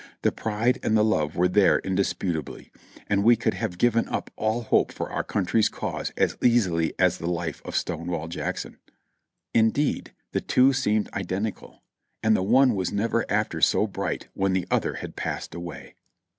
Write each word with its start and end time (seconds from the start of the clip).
The 0.23 0.31
pride 0.31 0.79
and 0.81 0.97
the 0.97 1.03
love 1.05 1.35
were 1.35 1.47
there 1.47 1.77
indisputably; 1.77 2.71
and 3.07 3.23
we 3.23 3.35
could 3.35 3.53
have 3.53 3.77
given 3.77 4.07
up 4.09 4.31
all 4.35 4.63
hope 4.63 4.89
of 4.99 5.01
our 5.01 5.23
country's 5.23 5.69
cause 5.69 6.11
as 6.17 6.35
easily 6.41 6.95
as 6.97 7.19
the 7.19 7.29
life 7.29 7.61
of 7.63 7.75
Stonewall 7.75 8.27
Jackson. 8.27 8.79
Indeed, 9.53 10.15
the 10.31 10.41
two 10.41 10.73
seemed 10.73 11.13
identical, 11.13 11.83
and 12.23 12.35
the 12.35 12.41
one 12.41 12.73
was 12.73 12.91
never 12.91 13.31
after 13.31 13.61
so 13.61 13.85
bright 13.85 14.27
when 14.33 14.53
the 14.53 14.65
other 14.71 14.95
had 14.95 15.15
passed 15.15 15.53
away. 15.53 15.93